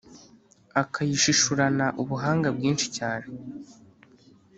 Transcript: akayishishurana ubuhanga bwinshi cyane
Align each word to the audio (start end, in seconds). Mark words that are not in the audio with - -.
akayishishurana 0.81 1.85
ubuhanga 2.01 2.47
bwinshi 2.55 2.87
cyane 2.97 3.27